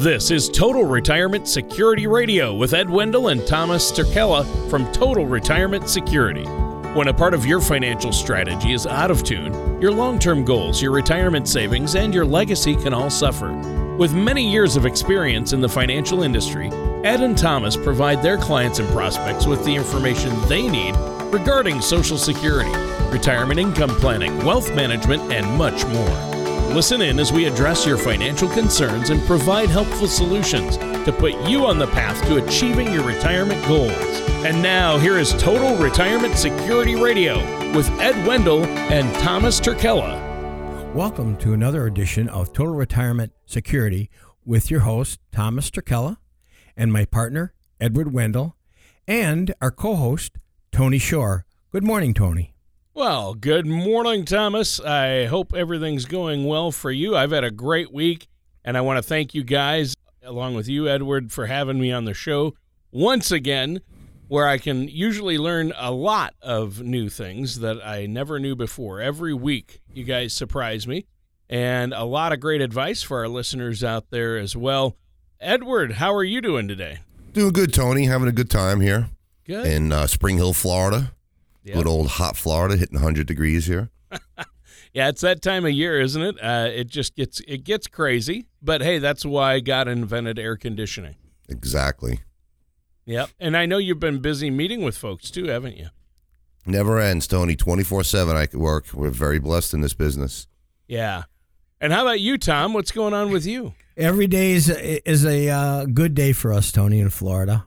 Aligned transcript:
This 0.00 0.30
is 0.30 0.48
Total 0.48 0.84
Retirement 0.84 1.46
Security 1.46 2.06
Radio 2.06 2.54
with 2.54 2.72
Ed 2.72 2.88
Wendell 2.88 3.28
and 3.28 3.46
Thomas 3.46 3.92
Turkella 3.92 4.46
from 4.70 4.90
Total 4.92 5.26
Retirement 5.26 5.90
Security. 5.90 6.44
When 6.94 7.08
a 7.08 7.12
part 7.12 7.34
of 7.34 7.44
your 7.44 7.60
financial 7.60 8.10
strategy 8.10 8.72
is 8.72 8.86
out 8.86 9.10
of 9.10 9.22
tune, 9.22 9.52
your 9.78 9.92
long 9.92 10.18
term 10.18 10.42
goals, 10.42 10.80
your 10.80 10.92
retirement 10.92 11.46
savings, 11.46 11.96
and 11.96 12.14
your 12.14 12.24
legacy 12.24 12.76
can 12.76 12.94
all 12.94 13.10
suffer. 13.10 13.52
With 13.98 14.14
many 14.14 14.50
years 14.50 14.74
of 14.74 14.86
experience 14.86 15.52
in 15.52 15.60
the 15.60 15.68
financial 15.68 16.22
industry, 16.22 16.68
Ed 17.04 17.20
and 17.20 17.36
Thomas 17.36 17.76
provide 17.76 18.22
their 18.22 18.38
clients 18.38 18.78
and 18.78 18.88
prospects 18.88 19.44
with 19.44 19.62
the 19.66 19.74
information 19.74 20.32
they 20.48 20.66
need 20.66 20.96
regarding 21.30 21.82
Social 21.82 22.16
Security, 22.16 22.72
retirement 23.10 23.58
income 23.58 23.90
planning, 23.90 24.36
wealth 24.44 24.74
management, 24.74 25.32
and 25.32 25.46
much 25.58 25.84
more. 25.86 26.30
Listen 26.74 27.02
in 27.02 27.18
as 27.18 27.32
we 27.32 27.46
address 27.46 27.84
your 27.84 27.98
financial 27.98 28.48
concerns 28.48 29.10
and 29.10 29.20
provide 29.26 29.68
helpful 29.68 30.06
solutions 30.06 30.76
to 30.76 31.12
put 31.12 31.32
you 31.48 31.66
on 31.66 31.78
the 31.78 31.88
path 31.88 32.24
to 32.28 32.44
achieving 32.44 32.92
your 32.92 33.04
retirement 33.04 33.60
goals. 33.66 33.90
And 34.44 34.62
now, 34.62 34.96
here 34.98 35.18
is 35.18 35.32
Total 35.32 35.76
Retirement 35.76 36.36
Security 36.36 36.94
Radio 36.94 37.38
with 37.74 37.90
Ed 38.00 38.26
Wendell 38.26 38.64
and 38.64 39.12
Thomas 39.16 39.60
Turkella. 39.60 40.94
Welcome 40.94 41.36
to 41.38 41.52
another 41.52 41.86
edition 41.86 42.28
of 42.28 42.52
Total 42.52 42.74
Retirement 42.74 43.32
Security 43.46 44.08
with 44.44 44.70
your 44.70 44.80
host, 44.80 45.18
Thomas 45.32 45.70
Turkella, 45.70 46.18
and 46.76 46.92
my 46.92 47.04
partner, 47.04 47.52
Edward 47.80 48.12
Wendell, 48.12 48.56
and 49.08 49.52
our 49.60 49.70
co 49.70 49.96
host, 49.96 50.38
Tony 50.70 50.98
Shore. 50.98 51.46
Good 51.72 51.84
morning, 51.84 52.14
Tony. 52.14 52.49
Well, 52.92 53.34
good 53.34 53.66
morning, 53.66 54.24
Thomas. 54.24 54.80
I 54.80 55.26
hope 55.26 55.54
everything's 55.54 56.06
going 56.06 56.44
well 56.44 56.72
for 56.72 56.90
you. 56.90 57.16
I've 57.16 57.30
had 57.30 57.44
a 57.44 57.50
great 57.50 57.92
week, 57.92 58.26
and 58.64 58.76
I 58.76 58.80
want 58.80 58.98
to 58.98 59.02
thank 59.02 59.32
you 59.32 59.44
guys, 59.44 59.94
along 60.24 60.54
with 60.56 60.68
you, 60.68 60.88
Edward, 60.88 61.30
for 61.30 61.46
having 61.46 61.80
me 61.80 61.92
on 61.92 62.04
the 62.04 62.14
show 62.14 62.54
once 62.90 63.30
again, 63.30 63.80
where 64.26 64.48
I 64.48 64.58
can 64.58 64.88
usually 64.88 65.38
learn 65.38 65.72
a 65.78 65.92
lot 65.92 66.34
of 66.42 66.82
new 66.82 67.08
things 67.08 67.60
that 67.60 67.80
I 67.86 68.06
never 68.06 68.40
knew 68.40 68.56
before. 68.56 69.00
Every 69.00 69.34
week, 69.34 69.80
you 69.94 70.02
guys 70.02 70.32
surprise 70.32 70.86
me, 70.88 71.06
and 71.48 71.94
a 71.94 72.04
lot 72.04 72.32
of 72.32 72.40
great 72.40 72.60
advice 72.60 73.02
for 73.02 73.18
our 73.20 73.28
listeners 73.28 73.84
out 73.84 74.10
there 74.10 74.36
as 74.36 74.56
well. 74.56 74.96
Edward, 75.40 75.92
how 75.92 76.12
are 76.12 76.24
you 76.24 76.40
doing 76.40 76.66
today? 76.66 76.98
Doing 77.32 77.52
good, 77.52 77.72
Tony. 77.72 78.06
Having 78.06 78.28
a 78.28 78.32
good 78.32 78.50
time 78.50 78.80
here 78.80 79.08
Good. 79.46 79.64
in 79.66 79.92
uh, 79.92 80.08
Spring 80.08 80.36
Hill, 80.36 80.52
Florida. 80.52 81.12
Yeah. 81.62 81.74
Good 81.74 81.86
old 81.86 82.08
hot 82.08 82.36
Florida, 82.36 82.76
hitting 82.76 82.96
100 82.96 83.26
degrees 83.26 83.66
here. 83.66 83.90
Yeah, 84.92 85.08
it's 85.08 85.20
that 85.20 85.40
time 85.40 85.64
of 85.64 85.70
year, 85.72 86.00
isn't 86.00 86.20
it? 86.20 86.36
Uh, 86.42 86.68
it 86.72 86.88
just 86.88 87.14
gets 87.14 87.40
it 87.46 87.64
gets 87.64 87.86
crazy. 87.86 88.46
But 88.60 88.82
hey, 88.82 88.98
that's 88.98 89.24
why 89.24 89.60
God 89.60 89.88
invented 89.88 90.38
air 90.38 90.56
conditioning. 90.56 91.14
Exactly. 91.48 92.20
Yep. 93.06 93.30
And 93.38 93.56
I 93.56 93.66
know 93.66 93.78
you've 93.78 94.00
been 94.00 94.20
busy 94.20 94.50
meeting 94.50 94.82
with 94.82 94.96
folks 94.96 95.30
too, 95.30 95.46
haven't 95.46 95.76
you? 95.76 95.88
Never 96.66 97.00
ends, 97.00 97.26
Tony. 97.26 97.56
24 97.56 98.04
7 98.04 98.36
I 98.36 98.46
could 98.46 98.60
work. 98.60 98.92
We're 98.92 99.10
very 99.10 99.38
blessed 99.38 99.74
in 99.74 99.80
this 99.80 99.94
business. 99.94 100.46
Yeah. 100.88 101.24
And 101.80 101.92
how 101.92 102.02
about 102.02 102.20
you, 102.20 102.36
Tom? 102.36 102.74
What's 102.74 102.90
going 102.90 103.14
on 103.14 103.30
with 103.30 103.46
you? 103.46 103.74
Every 103.96 104.26
day 104.26 104.52
is 104.52 104.68
a, 104.68 105.08
is 105.08 105.24
a 105.24 105.48
uh, 105.48 105.84
good 105.86 106.14
day 106.14 106.32
for 106.32 106.52
us, 106.52 106.72
Tony, 106.72 107.00
in 107.00 107.10
Florida. 107.10 107.66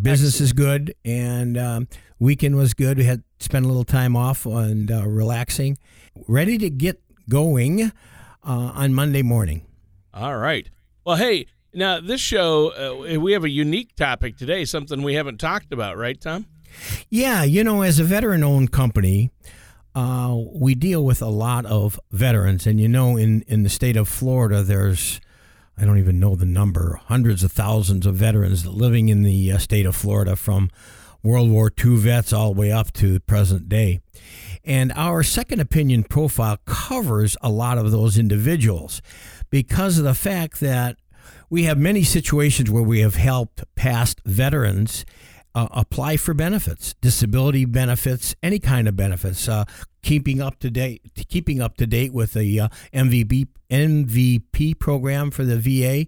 Business 0.00 0.40
is 0.40 0.52
good, 0.52 0.94
and 1.04 1.56
um, 1.56 1.88
weekend 2.18 2.56
was 2.56 2.74
good. 2.74 2.98
We 2.98 3.04
had 3.04 3.22
spent 3.44 3.64
a 3.64 3.68
little 3.68 3.84
time 3.84 4.16
off 4.16 4.46
and 4.46 4.90
uh, 4.90 5.06
relaxing, 5.06 5.78
ready 6.26 6.58
to 6.58 6.70
get 6.70 7.00
going 7.28 7.82
uh, 7.82 7.90
on 8.42 8.94
Monday 8.94 9.22
morning. 9.22 9.66
All 10.12 10.36
right. 10.36 10.68
Well, 11.04 11.16
hey, 11.16 11.46
now 11.72 12.00
this 12.00 12.20
show 12.20 12.72
uh, 13.14 13.18
we 13.18 13.32
have 13.32 13.44
a 13.44 13.50
unique 13.50 13.94
topic 13.96 14.36
today, 14.36 14.64
something 14.64 15.02
we 15.02 15.14
haven't 15.14 15.38
talked 15.38 15.72
about, 15.72 15.96
right, 15.96 16.20
Tom? 16.20 16.46
Yeah, 17.08 17.44
you 17.44 17.62
know, 17.62 17.82
as 17.82 17.98
a 17.98 18.04
veteran-owned 18.04 18.72
company, 18.72 19.30
uh, 19.94 20.36
we 20.52 20.74
deal 20.74 21.04
with 21.04 21.22
a 21.22 21.28
lot 21.28 21.66
of 21.66 22.00
veterans, 22.10 22.66
and 22.66 22.80
you 22.80 22.88
know, 22.88 23.16
in 23.16 23.42
in 23.42 23.62
the 23.62 23.68
state 23.68 23.96
of 23.96 24.08
Florida, 24.08 24.62
there's 24.62 25.20
I 25.76 25.84
don't 25.84 25.98
even 25.98 26.18
know 26.18 26.34
the 26.34 26.46
number, 26.46 27.00
hundreds 27.04 27.44
of 27.44 27.52
thousands 27.52 28.06
of 28.06 28.14
veterans 28.16 28.66
living 28.66 29.08
in 29.08 29.22
the 29.22 29.52
uh, 29.52 29.58
state 29.58 29.86
of 29.86 29.94
Florida 29.94 30.36
from 30.36 30.70
World 31.24 31.50
War 31.50 31.72
II 31.84 31.96
vets 31.96 32.32
all 32.32 32.52
the 32.52 32.60
way 32.60 32.70
up 32.70 32.92
to 32.92 33.12
the 33.14 33.20
present 33.20 33.68
day. 33.68 34.00
And 34.62 34.92
our 34.94 35.22
second 35.22 35.60
opinion 35.60 36.04
profile 36.04 36.58
covers 36.66 37.36
a 37.40 37.50
lot 37.50 37.78
of 37.78 37.90
those 37.90 38.16
individuals 38.16 39.02
because 39.50 39.98
of 39.98 40.04
the 40.04 40.14
fact 40.14 40.60
that 40.60 40.96
we 41.48 41.64
have 41.64 41.78
many 41.78 42.02
situations 42.02 42.70
where 42.70 42.82
we 42.82 43.00
have 43.00 43.14
helped 43.14 43.64
past 43.74 44.20
veterans 44.24 45.04
uh, 45.54 45.68
apply 45.70 46.16
for 46.16 46.34
benefits, 46.34 46.94
disability 47.00 47.64
benefits, 47.64 48.34
any 48.42 48.58
kind 48.58 48.88
of 48.88 48.96
benefits, 48.96 49.48
uh, 49.48 49.64
keeping 50.02 50.42
up 50.42 50.58
to 50.58 50.70
date, 50.70 51.00
keeping 51.28 51.60
up 51.60 51.76
to 51.76 51.86
date 51.86 52.12
with 52.12 52.32
the 52.32 52.60
uh, 52.60 52.68
MVP 52.92 53.48
MVP 53.70 54.78
program 54.78 55.30
for 55.30 55.44
the 55.44 55.56
VA, 55.56 56.06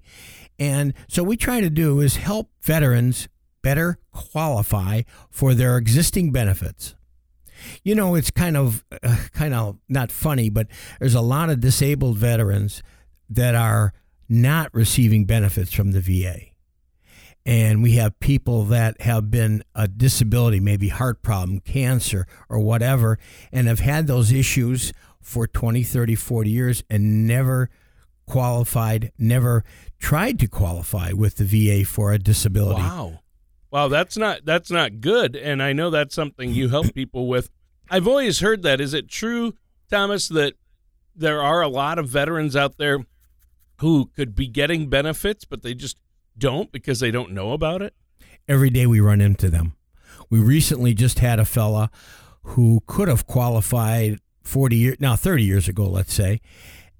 and 0.58 0.92
so 1.08 1.22
we 1.22 1.36
try 1.36 1.60
to 1.60 1.70
do 1.70 2.00
is 2.00 2.16
help 2.16 2.50
veterans 2.62 3.28
better 3.62 3.98
qualify 4.12 5.02
for 5.30 5.54
their 5.54 5.76
existing 5.76 6.32
benefits. 6.32 6.94
You 7.82 7.94
know, 7.94 8.14
it's 8.14 8.30
kind 8.30 8.56
of 8.56 8.84
uh, 9.02 9.16
kind 9.32 9.54
of 9.54 9.78
not 9.88 10.12
funny, 10.12 10.50
but 10.50 10.68
there's 11.00 11.14
a 11.14 11.20
lot 11.20 11.50
of 11.50 11.60
disabled 11.60 12.18
veterans 12.18 12.82
that 13.28 13.54
are 13.54 13.92
not 14.28 14.72
receiving 14.74 15.24
benefits 15.24 15.72
from 15.72 15.92
the 15.92 16.00
VA 16.00 16.56
and 17.46 17.80
we 17.80 17.92
have 17.92 18.18
people 18.18 18.64
that 18.64 19.00
have 19.00 19.30
been 19.30 19.62
a 19.72 19.86
disability, 19.86 20.58
maybe 20.58 20.88
heart 20.88 21.22
problem, 21.22 21.60
cancer, 21.60 22.26
or 22.48 22.58
whatever, 22.58 23.20
and 23.52 23.68
have 23.68 23.78
had 23.78 24.08
those 24.08 24.32
issues 24.32 24.92
for 25.20 25.46
20, 25.46 25.84
30, 25.84 26.16
40 26.16 26.50
years 26.50 26.84
and 26.90 27.24
never 27.24 27.70
qualified, 28.26 29.12
never 29.16 29.64
tried 30.00 30.40
to 30.40 30.48
qualify 30.48 31.12
with 31.12 31.36
the 31.36 31.44
VA 31.44 31.84
for 31.84 32.12
a 32.12 32.18
disability. 32.18 32.82
Wow. 32.82 33.20
Wow, 33.76 33.88
that's 33.88 34.16
not 34.16 34.46
that's 34.46 34.70
not 34.70 35.02
good 35.02 35.36
and 35.36 35.62
I 35.62 35.74
know 35.74 35.90
that's 35.90 36.14
something 36.14 36.50
you 36.50 36.70
help 36.70 36.94
people 36.94 37.28
with. 37.28 37.50
I've 37.90 38.08
always 38.08 38.40
heard 38.40 38.62
that. 38.62 38.80
Is 38.80 38.94
it 38.94 39.06
true, 39.06 39.52
Thomas, 39.90 40.28
that 40.28 40.54
there 41.14 41.42
are 41.42 41.60
a 41.60 41.68
lot 41.68 41.98
of 41.98 42.08
veterans 42.08 42.56
out 42.56 42.78
there 42.78 43.04
who 43.80 44.06
could 44.16 44.34
be 44.34 44.46
getting 44.46 44.88
benefits 44.88 45.44
but 45.44 45.60
they 45.60 45.74
just 45.74 45.98
don't 46.38 46.72
because 46.72 47.00
they 47.00 47.10
don't 47.10 47.32
know 47.32 47.52
about 47.52 47.82
it? 47.82 47.92
Every 48.48 48.70
day 48.70 48.86
we 48.86 48.98
run 48.98 49.20
into 49.20 49.50
them. 49.50 49.74
We 50.30 50.40
recently 50.40 50.94
just 50.94 51.18
had 51.18 51.38
a 51.38 51.44
fella 51.44 51.90
who 52.44 52.80
could 52.86 53.08
have 53.08 53.26
qualified 53.26 54.20
40 54.42 54.76
years, 54.76 54.96
now 55.00 55.16
30 55.16 55.42
years 55.42 55.68
ago, 55.68 55.86
let's 55.86 56.14
say, 56.14 56.40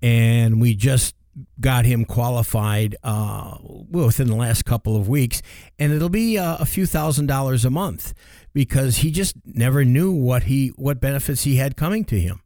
and 0.03 0.61
we 0.61 0.75
just 0.75 1.15
got 1.61 1.85
him 1.85 2.05
qualified 2.05 2.97
uh, 3.03 3.59
within 3.91 4.29
the 4.29 4.37
last 4.37 4.65
couple 4.65 4.97
of 4.97 5.09
weeks, 5.09 5.43
and 5.79 5.93
it'll 5.93 6.09
be 6.09 6.39
uh, 6.39 6.57
a 6.59 6.67
few 6.67 6.87
thousand 6.87 7.27
dollars 7.27 7.65
a 7.65 7.71
month 7.71 8.15
because 8.53 8.99
he 8.99 9.11
just 9.11 9.37
never 9.45 9.85
knew 9.85 10.11
what 10.11 10.45
he 10.45 10.69
what 10.77 11.01
benefits 11.01 11.43
he 11.45 11.57
had 11.57 11.77
coming 11.77 12.05
to 12.05 12.19
him. 12.19 12.41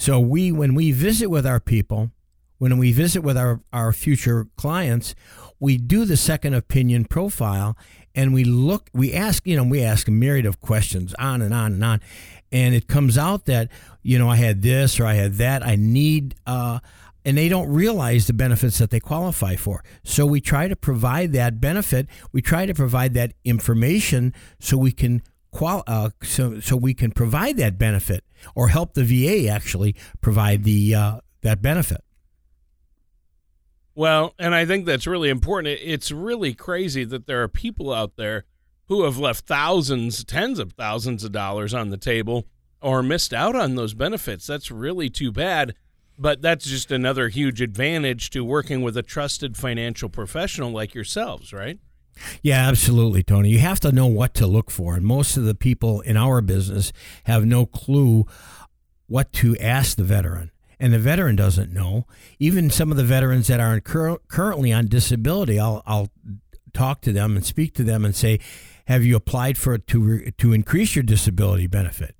So 0.00 0.18
we, 0.18 0.50
when 0.50 0.74
we 0.74 0.92
visit 0.92 1.28
with 1.28 1.46
our 1.46 1.60
people, 1.60 2.10
when 2.56 2.78
we 2.78 2.90
visit 2.90 3.22
with 3.22 3.36
our, 3.36 3.60
our 3.70 3.92
future 3.92 4.46
clients, 4.56 5.14
we 5.58 5.76
do 5.76 6.06
the 6.06 6.16
second 6.16 6.54
opinion 6.54 7.04
profile 7.04 7.76
and 8.14 8.32
we 8.32 8.44
look, 8.44 8.88
we 8.94 9.12
ask, 9.12 9.46
you 9.46 9.56
know, 9.56 9.62
we 9.62 9.82
ask 9.82 10.08
a 10.08 10.10
myriad 10.10 10.46
of 10.46 10.58
questions 10.60 11.14
on 11.18 11.42
and 11.42 11.52
on 11.52 11.74
and 11.74 11.84
on. 11.84 12.00
And 12.50 12.74
it 12.74 12.88
comes 12.88 13.18
out 13.18 13.44
that, 13.44 13.68
you 14.02 14.18
know, 14.18 14.30
I 14.30 14.36
had 14.36 14.62
this 14.62 14.98
or 14.98 15.04
I 15.04 15.14
had 15.14 15.34
that. 15.34 15.66
I 15.66 15.76
need, 15.76 16.34
uh, 16.46 16.80
and 17.24 17.36
they 17.36 17.48
don't 17.48 17.68
realize 17.68 18.26
the 18.26 18.32
benefits 18.32 18.78
that 18.78 18.90
they 18.90 19.00
qualify 19.00 19.56
for. 19.56 19.84
So 20.02 20.26
we 20.26 20.40
try 20.40 20.68
to 20.68 20.76
provide 20.76 21.32
that 21.32 21.60
benefit. 21.60 22.06
We 22.32 22.42
try 22.42 22.66
to 22.66 22.74
provide 22.74 23.14
that 23.14 23.34
information 23.44 24.34
so 24.58 24.76
we 24.76 24.92
can 24.92 25.22
qual 25.50 25.82
uh, 25.86 26.10
so 26.22 26.60
so 26.60 26.76
we 26.76 26.94
can 26.94 27.10
provide 27.10 27.56
that 27.56 27.78
benefit 27.78 28.24
or 28.54 28.68
help 28.68 28.94
the 28.94 29.04
VA 29.04 29.48
actually 29.48 29.96
provide 30.20 30.64
the 30.64 30.94
uh, 30.94 31.20
that 31.42 31.60
benefit. 31.60 32.02
Well, 33.94 34.34
and 34.38 34.54
I 34.54 34.64
think 34.64 34.86
that's 34.86 35.06
really 35.06 35.28
important. 35.28 35.78
It's 35.82 36.10
really 36.10 36.54
crazy 36.54 37.04
that 37.04 37.26
there 37.26 37.42
are 37.42 37.48
people 37.48 37.92
out 37.92 38.16
there 38.16 38.44
who 38.86 39.04
have 39.04 39.18
left 39.18 39.46
thousands, 39.46 40.24
tens 40.24 40.58
of 40.58 40.72
thousands 40.72 41.22
of 41.22 41.32
dollars 41.32 41.74
on 41.74 41.90
the 41.90 41.96
table 41.96 42.46
or 42.80 43.02
missed 43.02 43.34
out 43.34 43.54
on 43.54 43.74
those 43.74 43.94
benefits. 43.94 44.46
That's 44.46 44.70
really 44.70 45.10
too 45.10 45.30
bad. 45.30 45.74
But 46.20 46.42
that's 46.42 46.66
just 46.66 46.90
another 46.92 47.30
huge 47.30 47.62
advantage 47.62 48.28
to 48.30 48.44
working 48.44 48.82
with 48.82 48.94
a 48.96 49.02
trusted 49.02 49.56
financial 49.56 50.10
professional 50.10 50.70
like 50.70 50.94
yourselves, 50.94 51.50
right? 51.52 51.78
Yeah, 52.42 52.68
absolutely, 52.68 53.22
Tony. 53.22 53.48
You 53.48 53.60
have 53.60 53.80
to 53.80 53.90
know 53.90 54.06
what 54.06 54.34
to 54.34 54.46
look 54.46 54.70
for. 54.70 54.94
And 54.96 55.06
most 55.06 55.38
of 55.38 55.44
the 55.44 55.54
people 55.54 56.02
in 56.02 56.18
our 56.18 56.42
business 56.42 56.92
have 57.24 57.46
no 57.46 57.64
clue 57.64 58.26
what 59.06 59.32
to 59.34 59.56
ask 59.56 59.96
the 59.96 60.04
veteran. 60.04 60.50
and 60.78 60.92
the 60.92 60.98
veteran 60.98 61.36
doesn't 61.36 61.72
know. 61.72 62.06
Even 62.38 62.70
some 62.70 62.90
of 62.90 62.96
the 62.96 63.04
veterans 63.04 63.46
that 63.48 63.60
are 63.60 63.80
cur- 63.80 64.18
currently 64.28 64.72
on 64.72 64.88
disability, 64.88 65.58
I'll, 65.58 65.82
I'll 65.86 66.08
talk 66.72 67.00
to 67.02 67.12
them 67.12 67.36
and 67.36 67.44
speak 67.44 67.74
to 67.74 67.82
them 67.82 68.04
and 68.04 68.14
say, 68.14 68.40
"Have 68.86 69.04
you 69.04 69.14
applied 69.16 69.58
for 69.58 69.76
to 69.76 70.00
re- 70.00 70.32
to 70.38 70.52
increase 70.52 70.94
your 70.96 71.02
disability 71.02 71.66
benefit?" 71.66 72.14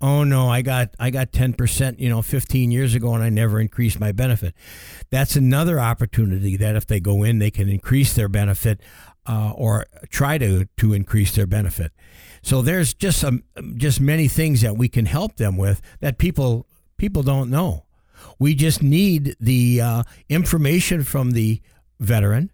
Oh 0.00 0.24
no, 0.24 0.48
I 0.48 0.62
got 0.62 0.94
I 0.98 1.10
got 1.10 1.30
10%, 1.30 1.98
you 1.98 2.08
know, 2.08 2.22
15 2.22 2.70
years 2.70 2.94
ago 2.94 3.14
and 3.14 3.22
I 3.22 3.28
never 3.28 3.60
increased 3.60 4.00
my 4.00 4.12
benefit. 4.12 4.54
That's 5.10 5.36
another 5.36 5.78
opportunity 5.78 6.56
that 6.56 6.74
if 6.74 6.86
they 6.86 7.00
go 7.00 7.22
in, 7.22 7.38
they 7.38 7.50
can 7.50 7.68
increase 7.68 8.14
their 8.14 8.28
benefit 8.28 8.80
uh, 9.26 9.52
or 9.54 9.86
try 10.08 10.38
to 10.38 10.66
to 10.78 10.92
increase 10.94 11.34
their 11.34 11.46
benefit. 11.46 11.92
So 12.42 12.62
there's 12.62 12.94
just 12.94 13.18
some 13.20 13.44
just 13.76 14.00
many 14.00 14.26
things 14.26 14.62
that 14.62 14.76
we 14.76 14.88
can 14.88 15.06
help 15.06 15.36
them 15.36 15.56
with 15.58 15.82
that 16.00 16.18
people 16.18 16.66
people 16.96 17.22
don't 17.22 17.50
know. 17.50 17.84
We 18.38 18.54
just 18.54 18.82
need 18.82 19.36
the 19.38 19.80
uh, 19.80 20.02
information 20.28 21.04
from 21.04 21.32
the 21.32 21.60
veteran, 21.98 22.50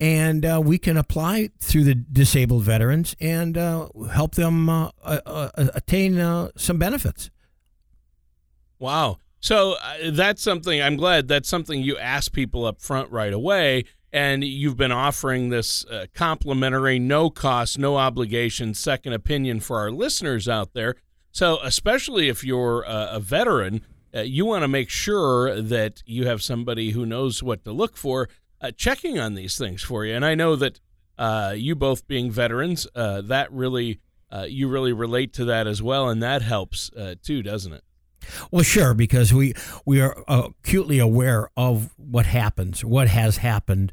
and 0.00 0.46
uh, 0.46 0.60
we 0.64 0.78
can 0.78 0.96
apply 0.96 1.50
through 1.60 1.84
the 1.84 1.94
disabled 1.94 2.64
veterans 2.64 3.14
and 3.20 3.58
uh, 3.58 3.88
help 4.12 4.34
them 4.34 4.68
uh, 4.68 4.90
uh, 5.02 5.20
uh, 5.26 5.68
attain 5.74 6.50
some 6.56 6.78
benefits. 6.78 7.30
Wow. 8.78 9.18
So 9.40 9.76
that's 10.10 10.42
something 10.42 10.82
I'm 10.82 10.96
glad 10.96 11.28
that's 11.28 11.48
something 11.48 11.82
you 11.82 11.96
ask 11.98 12.32
people 12.32 12.64
up 12.64 12.80
front 12.80 13.10
right 13.10 13.32
away 13.32 13.84
and 14.12 14.42
you've 14.42 14.76
been 14.76 14.92
offering 14.92 15.50
this 15.50 15.84
uh, 15.86 16.06
complimentary, 16.14 16.98
no 16.98 17.30
cost, 17.30 17.78
no 17.78 17.96
obligation 17.96 18.74
second 18.74 19.12
opinion 19.12 19.60
for 19.60 19.78
our 19.78 19.90
listeners 19.90 20.48
out 20.48 20.72
there. 20.72 20.96
So, 21.32 21.58
especially 21.62 22.28
if 22.28 22.42
you're 22.42 22.84
uh, 22.86 23.10
a 23.12 23.20
veteran, 23.20 23.82
uh, 24.14 24.22
you 24.22 24.44
want 24.44 24.62
to 24.62 24.68
make 24.68 24.90
sure 24.90 25.60
that 25.62 26.02
you 26.04 26.26
have 26.26 26.42
somebody 26.42 26.90
who 26.90 27.06
knows 27.06 27.42
what 27.42 27.64
to 27.64 27.72
look 27.72 27.96
for, 27.96 28.28
uh, 28.60 28.70
checking 28.72 29.18
on 29.18 29.34
these 29.34 29.56
things 29.56 29.82
for 29.82 30.04
you. 30.04 30.14
And 30.14 30.24
I 30.24 30.34
know 30.34 30.56
that 30.56 30.80
uh, 31.18 31.54
you 31.56 31.74
both 31.74 32.06
being 32.06 32.30
veterans, 32.30 32.86
uh, 32.94 33.20
that 33.22 33.52
really 33.52 34.00
you 34.46 34.68
really 34.68 34.92
relate 34.92 35.32
to 35.34 35.44
that 35.46 35.66
as 35.66 35.82
well, 35.82 36.08
and 36.08 36.22
that 36.22 36.42
helps 36.42 36.90
too, 37.22 37.42
doesn't 37.42 37.72
it? 37.72 37.82
Well, 38.50 38.62
sure, 38.62 38.94
because 38.94 39.34
we 39.34 39.54
we 39.84 40.00
are 40.00 40.16
acutely 40.28 40.98
aware 40.98 41.48
of 41.56 41.92
what 41.96 42.26
happens, 42.26 42.84
what 42.84 43.08
has 43.08 43.38
happened 43.38 43.92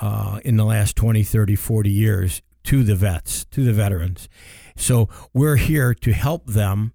uh, 0.00 0.40
in 0.44 0.56
the 0.56 0.64
last 0.64 0.96
20, 0.96 1.22
30, 1.22 1.54
40 1.56 1.90
years 1.90 2.42
to 2.64 2.82
the 2.82 2.94
vets, 2.94 3.44
to 3.46 3.64
the 3.64 3.72
veterans. 3.72 4.28
So 4.76 5.08
we're 5.32 5.56
here 5.56 5.94
to 5.94 6.12
help 6.12 6.46
them 6.46 6.94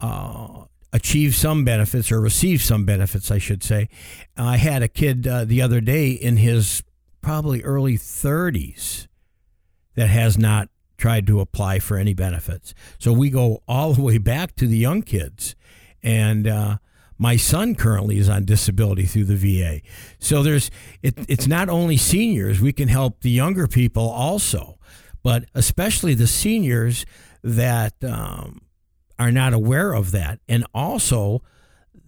uh, 0.00 0.64
achieve 0.92 1.34
some 1.34 1.64
benefits 1.64 2.10
or 2.10 2.20
receive 2.20 2.62
some 2.62 2.84
benefits, 2.84 3.30
I 3.30 3.38
should 3.38 3.62
say. 3.62 3.88
I 4.36 4.56
had 4.56 4.82
a 4.82 4.88
kid 4.88 5.26
uh, 5.26 5.44
the 5.44 5.60
other 5.62 5.80
day 5.80 6.10
in 6.10 6.38
his 6.38 6.82
probably 7.20 7.62
early 7.62 7.98
30s 7.98 9.06
that 9.94 10.08
has 10.08 10.38
not 10.38 10.68
tried 10.96 11.26
to 11.26 11.40
apply 11.40 11.78
for 11.78 11.96
any 11.96 12.14
benefits. 12.14 12.74
So 12.98 13.12
we 13.12 13.30
go 13.30 13.62
all 13.68 13.92
the 13.92 14.02
way 14.02 14.18
back 14.18 14.56
to 14.56 14.66
the 14.66 14.78
young 14.78 15.02
kids 15.02 15.54
and 16.02 16.46
uh, 16.46 16.78
my 17.18 17.36
son 17.36 17.74
currently 17.74 18.18
is 18.18 18.28
on 18.28 18.44
disability 18.44 19.04
through 19.04 19.24
the 19.24 19.36
VA. 19.36 19.80
So 20.18 20.42
there's 20.42 20.70
it, 21.02 21.18
it's 21.28 21.46
not 21.46 21.68
only 21.68 21.96
seniors; 21.96 22.60
we 22.60 22.72
can 22.72 22.88
help 22.88 23.20
the 23.20 23.30
younger 23.30 23.66
people 23.66 24.08
also, 24.08 24.78
but 25.22 25.44
especially 25.54 26.14
the 26.14 26.28
seniors 26.28 27.04
that 27.42 27.94
um, 28.04 28.60
are 29.18 29.32
not 29.32 29.52
aware 29.52 29.92
of 29.92 30.10
that, 30.12 30.40
and 30.48 30.64
also 30.74 31.42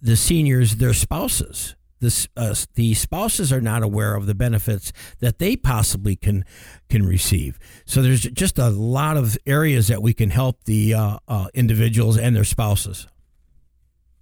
the 0.01 0.15
seniors, 0.15 0.77
their 0.77 0.93
spouses. 0.93 1.75
The, 1.99 2.27
uh, 2.35 2.55
the 2.73 2.95
spouses 2.95 3.53
are 3.53 3.61
not 3.61 3.83
aware 3.83 4.15
of 4.15 4.25
the 4.25 4.33
benefits 4.33 4.91
that 5.19 5.37
they 5.37 5.55
possibly 5.55 6.15
can 6.15 6.45
can 6.89 7.05
receive. 7.05 7.59
So 7.85 8.01
there's 8.01 8.23
just 8.23 8.57
a 8.57 8.69
lot 8.69 9.17
of 9.17 9.37
areas 9.45 9.87
that 9.87 10.01
we 10.01 10.13
can 10.15 10.31
help 10.31 10.63
the 10.63 10.95
uh, 10.95 11.19
uh, 11.27 11.47
individuals 11.53 12.17
and 12.17 12.35
their 12.35 12.43
spouses. 12.43 13.07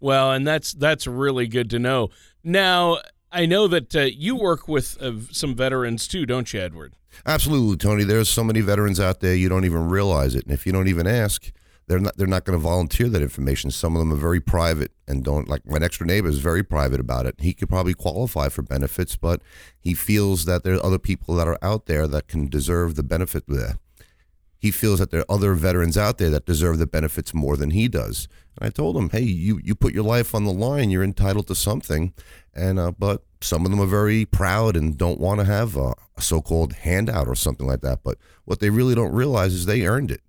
Well, 0.01 0.33
and 0.33 0.45
that's 0.45 0.73
that's 0.73 1.07
really 1.07 1.47
good 1.47 1.69
to 1.69 1.79
know. 1.79 2.09
Now, 2.43 2.99
I 3.31 3.45
know 3.45 3.67
that 3.67 3.95
uh, 3.95 4.01
you 4.01 4.35
work 4.35 4.67
with 4.67 5.01
uh, 5.01 5.13
some 5.31 5.55
veterans 5.55 6.05
too, 6.05 6.25
don't 6.25 6.51
you, 6.51 6.59
Edward? 6.59 6.95
Absolutely, 7.25 7.77
Tony. 7.77 8.03
There's 8.03 8.29
so 8.29 8.43
many 8.43 8.59
veterans 8.61 8.99
out 8.99 9.21
there 9.21 9.35
you 9.35 9.47
don't 9.47 9.65
even 9.65 9.89
realize 9.89 10.35
it, 10.35 10.43
and 10.43 10.53
if 10.53 10.65
you 10.65 10.71
don't 10.71 10.87
even 10.87 11.07
ask, 11.07 11.51
they're 11.89 11.99
not 11.99 12.15
they're 12.15 12.27
not 12.27 12.45
going 12.45 12.57
to 12.57 12.63
volunteer 12.63 13.09
that 13.09 13.21
information. 13.21 13.71
Some 13.71 13.95
of 13.95 13.99
them 13.99 14.13
are 14.13 14.15
very 14.15 14.39
private 14.39 14.91
and 15.07 15.23
don't 15.23 15.49
like 15.49 15.65
my 15.65 15.79
next 15.79 15.97
door 15.97 16.05
neighbor 16.05 16.29
is 16.29 16.39
very 16.39 16.63
private 16.63 17.01
about 17.01 17.25
it. 17.25 17.35
He 17.39 17.53
could 17.53 17.67
probably 17.67 17.93
qualify 17.93 18.47
for 18.47 18.61
benefits, 18.61 19.17
but 19.17 19.41
he 19.77 19.93
feels 19.93 20.45
that 20.45 20.63
there 20.63 20.75
are 20.75 20.85
other 20.85 20.99
people 20.99 21.35
that 21.35 21.47
are 21.47 21.59
out 21.61 21.87
there 21.87 22.07
that 22.07 22.27
can 22.27 22.47
deserve 22.47 22.95
the 22.95 23.03
benefit 23.03 23.43
there 23.47 23.75
he 24.59 24.71
feels 24.71 24.99
that 24.99 25.09
there 25.09 25.21
are 25.21 25.31
other 25.31 25.53
veterans 25.53 25.97
out 25.97 26.17
there 26.17 26.29
that 26.29 26.45
deserve 26.45 26.77
the 26.77 26.85
benefits 26.85 27.33
more 27.33 27.55
than 27.55 27.71
he 27.71 27.87
does. 27.87 28.27
And 28.57 28.67
I 28.67 28.69
told 28.69 28.97
him, 28.97 29.09
hey, 29.09 29.21
you, 29.21 29.59
you 29.63 29.73
put 29.73 29.93
your 29.93 30.03
life 30.03 30.35
on 30.35 30.43
the 30.43 30.51
line, 30.51 30.89
you're 30.89 31.03
entitled 31.03 31.47
to 31.47 31.55
something. 31.55 32.13
And 32.53 32.77
uh, 32.77 32.91
but 32.91 33.23
some 33.39 33.63
of 33.63 33.71
them 33.71 33.79
are 33.79 33.85
very 33.85 34.25
proud 34.25 34.75
and 34.75 34.97
don't 34.97 35.19
want 35.19 35.39
to 35.39 35.45
have 35.45 35.77
a, 35.77 35.93
a 36.17 36.21
so-called 36.21 36.73
handout 36.73 37.29
or 37.29 37.35
something 37.35 37.65
like 37.65 37.79
that. 37.81 38.03
But 38.03 38.17
what 38.43 38.59
they 38.59 38.69
really 38.69 38.95
don't 38.95 39.13
realize 39.13 39.53
is 39.53 39.65
they 39.65 39.85
earned 39.85 40.11
it. 40.11 40.21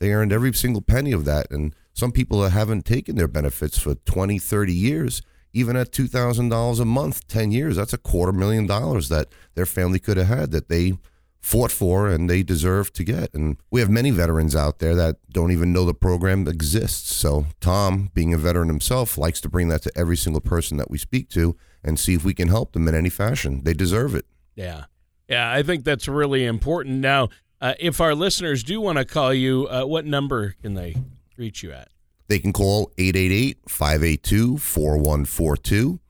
They 0.00 0.12
earned 0.12 0.32
every 0.32 0.52
single 0.52 0.82
penny 0.82 1.12
of 1.12 1.24
that. 1.26 1.50
And 1.50 1.74
some 1.92 2.10
people 2.10 2.42
haven't 2.42 2.84
taken 2.84 3.14
their 3.14 3.28
benefits 3.28 3.78
for 3.78 3.94
20, 3.94 4.38
30 4.38 4.72
years, 4.72 5.22
even 5.52 5.76
at 5.76 5.92
$2,000 5.92 6.80
a 6.80 6.84
month, 6.84 7.28
10 7.28 7.52
years, 7.52 7.76
that's 7.76 7.92
a 7.92 7.98
quarter 7.98 8.32
million 8.32 8.66
dollars 8.66 9.08
that 9.08 9.28
their 9.54 9.66
family 9.66 9.98
could 9.98 10.16
have 10.16 10.26
had 10.28 10.50
that 10.52 10.68
they 10.68 10.94
fought 11.40 11.70
for 11.70 12.08
and 12.08 12.28
they 12.28 12.42
deserve 12.42 12.92
to 12.92 13.04
get. 13.04 13.32
And 13.34 13.56
we 13.70 13.80
have 13.80 13.90
many 13.90 14.10
veterans 14.10 14.54
out 14.54 14.78
there 14.78 14.94
that 14.94 15.16
don't 15.30 15.52
even 15.52 15.72
know 15.72 15.84
the 15.84 15.94
program 15.94 16.46
exists. 16.46 17.14
So 17.14 17.46
Tom, 17.60 18.10
being 18.14 18.34
a 18.34 18.38
veteran 18.38 18.68
himself, 18.68 19.16
likes 19.18 19.40
to 19.42 19.48
bring 19.48 19.68
that 19.68 19.82
to 19.82 19.92
every 19.96 20.16
single 20.16 20.40
person 20.40 20.76
that 20.76 20.90
we 20.90 20.98
speak 20.98 21.28
to 21.30 21.56
and 21.82 21.98
see 21.98 22.14
if 22.14 22.24
we 22.24 22.34
can 22.34 22.48
help 22.48 22.72
them 22.72 22.86
in 22.88 22.94
any 22.94 23.08
fashion. 23.08 23.62
They 23.64 23.74
deserve 23.74 24.14
it. 24.14 24.26
Yeah. 24.54 24.84
Yeah, 25.28 25.50
I 25.50 25.62
think 25.62 25.84
that's 25.84 26.08
really 26.08 26.44
important. 26.44 26.96
Now, 26.96 27.28
uh, 27.60 27.74
if 27.78 28.00
our 28.00 28.14
listeners 28.14 28.62
do 28.62 28.80
want 28.80 28.98
to 28.98 29.04
call 29.04 29.34
you, 29.34 29.66
uh, 29.68 29.84
what 29.84 30.06
number 30.06 30.54
can 30.62 30.74
they 30.74 30.96
reach 31.36 31.62
you 31.62 31.72
at? 31.72 31.88
They 32.28 32.38
can 32.38 32.52
call 32.52 32.92
888 32.96 33.58
582 33.68 34.58
4142 34.58 36.00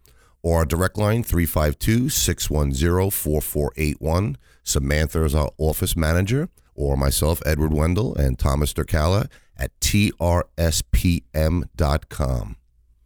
or 0.42 0.58
our 0.58 0.64
direct 0.64 0.98
line 0.98 1.22
352 1.22 2.08
610 2.08 3.10
4481. 3.10 4.36
Samantha 4.62 5.24
is 5.24 5.34
our 5.34 5.50
office 5.58 5.96
manager, 5.96 6.48
or 6.74 6.96
myself, 6.96 7.42
Edward 7.44 7.72
Wendell, 7.72 8.14
and 8.14 8.38
Thomas 8.38 8.72
Turkella 8.72 9.28
at 9.56 9.78
trspm.com. 9.80 10.56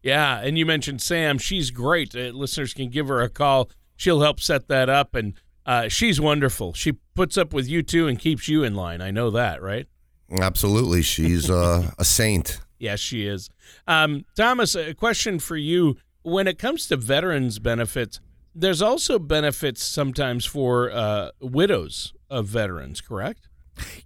Yeah, 0.02 0.40
and 0.40 0.58
you 0.58 0.66
mentioned 0.66 1.00
Sam. 1.00 1.38
She's 1.38 1.70
great. 1.70 2.14
Uh, 2.14 2.30
listeners 2.34 2.74
can 2.74 2.90
give 2.90 3.08
her 3.08 3.22
a 3.22 3.30
call. 3.30 3.70
She'll 3.96 4.20
help 4.20 4.38
set 4.40 4.68
that 4.68 4.88
up, 4.90 5.14
and 5.14 5.34
uh, 5.66 5.88
she's 5.88 6.21
wonderful. 6.21 6.73
She 6.73 6.92
puts 7.14 7.37
up 7.37 7.52
with 7.52 7.68
you 7.68 7.83
too 7.83 8.09
and 8.09 8.18
keeps 8.18 8.49
you 8.49 8.62
in 8.62 8.75
line. 8.75 9.00
I 9.00 9.11
know 9.11 9.30
that, 9.30 9.62
right? 9.62 9.87
Absolutely. 10.30 11.02
She's 11.02 11.50
uh, 11.50 11.90
a 11.99 12.04
saint. 12.04 12.61
Yes, 12.78 13.00
she 13.00 13.26
is. 13.26 13.50
Um, 13.87 14.25
Thomas, 14.37 14.75
a 14.75 14.94
question 14.94 15.38
for 15.38 15.56
you. 15.56 15.97
When 16.23 16.47
it 16.47 16.59
comes 16.59 16.87
to 16.88 16.97
veterans 16.97 17.59
benefits, 17.59 18.21
there's 18.54 18.80
also 18.80 19.18
benefits 19.18 19.83
sometimes 19.83 20.44
for 20.44 20.90
uh, 20.90 21.30
widows 21.40 22.14
of 22.30 22.47
veterans, 22.47 23.00
correct? 23.00 23.49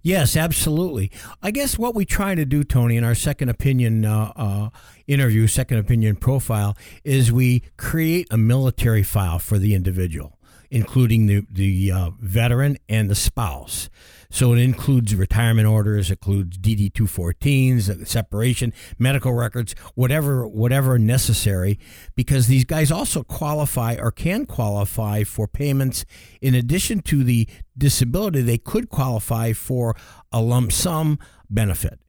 Yes, 0.01 0.35
absolutely. 0.35 1.11
I 1.41 1.51
guess 1.51 1.77
what 1.77 1.93
we 1.93 2.05
try 2.05 2.35
to 2.35 2.45
do, 2.45 2.63
Tony, 2.63 2.97
in 2.97 3.03
our 3.03 3.15
second 3.15 3.49
opinion 3.49 4.05
uh, 4.05 4.31
uh, 4.35 4.69
interview, 5.07 5.47
second 5.47 5.77
opinion 5.77 6.15
profile, 6.15 6.75
is 7.03 7.31
we 7.31 7.63
create 7.77 8.27
a 8.31 8.37
military 8.37 9.03
file 9.03 9.39
for 9.39 9.59
the 9.59 9.75
individual, 9.75 10.38
including 10.71 11.27
the 11.27 11.45
the 11.51 11.91
uh, 11.91 12.11
veteran 12.19 12.77
and 12.87 13.09
the 13.09 13.15
spouse. 13.15 13.89
So 14.31 14.53
it 14.53 14.59
includes 14.59 15.15
retirement 15.15 15.67
orders, 15.67 16.11
includes 16.11 16.57
DD 16.59 16.91
214s, 16.91 18.05
separation, 18.07 18.73
medical 18.99 19.33
records, 19.33 19.73
whatever 19.95 20.47
whatever 20.47 20.99
necessary, 20.99 21.79
because 22.15 22.47
these 22.47 22.65
guys 22.65 22.91
also 22.91 23.23
qualify 23.23 23.95
or 23.99 24.11
can 24.11 24.45
qualify 24.45 25.23
for 25.23 25.47
payments 25.47 26.05
in 26.41 26.53
addition 26.53 27.01
to 27.03 27.23
the 27.23 27.47
disability. 27.77 28.41
They 28.41 28.59
could 28.59 28.89
qualify 28.89 29.53
for 29.53 29.95
a 30.31 30.41
lump 30.41 30.71
sum 30.71 31.17
benefit. 31.49 31.99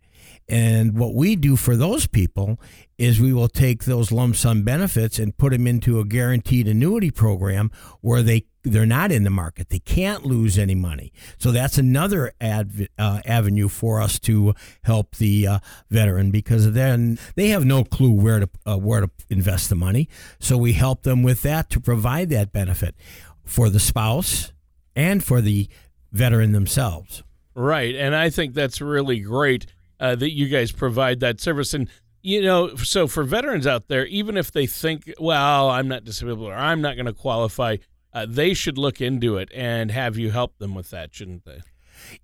And 0.50 0.99
what 0.99 1.14
we 1.14 1.37
do 1.37 1.54
for 1.54 1.76
those 1.76 2.09
people 2.09 2.59
is 2.99 3.21
we 3.21 3.33
will 3.33 3.49
take 3.49 3.85
those 3.85 4.11
lump 4.11 4.35
sum 4.35 4.64
benefits 4.64 5.21
and 5.21 5.37
put 5.38 5.52
them 5.52 5.69
into 5.69 6.00
a 6.00 6.04
guaranteed 6.04 6.66
annuity 6.66 7.12
program 7.12 7.71
where 8.00 8.21
they 8.21 8.47
they're 8.62 8.85
not 8.85 9.11
in 9.12 9.23
the 9.23 9.30
market. 9.30 9.71
They 9.71 9.78
can't 9.78 10.26
lose 10.26 10.59
any 10.59 10.75
money. 10.75 11.12
So 11.38 11.50
that's 11.50 11.78
another 11.78 12.33
ad, 12.42 12.88
uh, 12.99 13.21
avenue 13.25 13.69
for 13.69 14.02
us 14.02 14.19
to 14.21 14.54
help 14.83 15.16
the 15.16 15.47
uh, 15.47 15.59
veteran 15.88 16.30
because 16.30 16.73
then 16.73 17.19
they 17.37 17.49
have 17.49 17.64
no 17.64 17.85
clue 17.85 18.12
where 18.12 18.40
to 18.40 18.50
uh, 18.66 18.76
where 18.76 19.02
to 19.02 19.11
invest 19.30 19.69
the 19.69 19.76
money. 19.76 20.09
So 20.40 20.59
we 20.59 20.73
help 20.73 21.04
them 21.04 21.23
with 21.23 21.42
that 21.42 21.71
to 21.71 21.80
provide 21.80 22.28
that 22.30 22.52
benefit 22.52 22.97
for 23.45 23.71
the 23.71 23.80
spouse 23.80 24.52
and 24.97 25.23
for 25.23 25.40
the 25.40 25.69
veteran 26.11 26.50
themselves. 26.50 27.23
Right, 27.54 27.95
and 27.95 28.16
I 28.16 28.30
think 28.30 28.54
that's 28.54 28.80
really 28.80 29.21
great 29.21 29.66
uh, 30.00 30.16
that 30.16 30.33
you 30.33 30.49
guys 30.49 30.73
provide 30.73 31.21
that 31.21 31.40
service 31.40 31.75
and 31.75 31.88
you 32.23 32.42
know, 32.42 32.75
so 32.76 33.07
for 33.07 33.25
veterans 33.25 33.66
out 33.66 33.88
there, 33.88 34.04
even 34.07 34.37
if 34.37 34.52
they 34.52 34.66
think, 34.66 35.11
well, 35.19 35.71
I'm 35.71 35.88
not 35.88 36.04
disabled 36.04 36.40
or 36.49 36.54
I'm 36.54 36.83
not 36.83 36.95
going 36.95 37.07
to 37.07 37.14
qualify, 37.14 37.78
uh, 38.12 38.26
they 38.28 38.52
should 38.52 38.76
look 38.76 39.00
into 39.00 39.38
it 39.38 39.49
and 39.54 39.90
have 39.90 40.19
you 40.19 40.30
help 40.30 40.59
them 40.59 40.75
with 40.75 40.90
that, 40.90 41.14
shouldn't 41.14 41.47
they? 41.47 41.62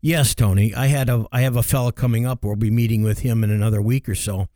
Yes, 0.02 0.34
Tony. 0.34 0.74
I 0.74 0.86
had 0.86 1.08
a 1.08 1.26
I 1.32 1.42
have 1.42 1.56
a 1.56 1.62
fellow 1.62 1.92
coming 1.92 2.26
up. 2.26 2.44
We'll 2.44 2.56
be 2.56 2.70
meeting 2.70 3.02
with 3.02 3.20
him 3.20 3.44
in 3.44 3.50
another 3.50 3.80
week 3.82 4.08
or 4.08 4.14
so, 4.14 4.48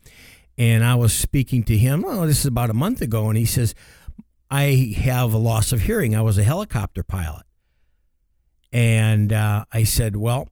and 0.56 0.82
I 0.82 0.94
was 0.94 1.12
speaking 1.12 1.62
to 1.64 1.76
him. 1.76 2.04
Oh, 2.06 2.26
this 2.26 2.40
is 2.40 2.46
about 2.46 2.70
a 2.70 2.74
month 2.74 3.02
ago, 3.02 3.28
and 3.28 3.36
he 3.36 3.44
says, 3.44 3.74
"I 4.50 4.94
have 4.96 5.34
a 5.34 5.38
loss 5.38 5.72
of 5.72 5.82
hearing. 5.82 6.16
I 6.16 6.22
was 6.22 6.38
a 6.38 6.42
helicopter 6.42 7.02
pilot." 7.02 7.44
And 8.72 9.32
uh, 9.32 9.64
I 9.72 9.84
said, 9.84 10.16
Well, 10.16 10.48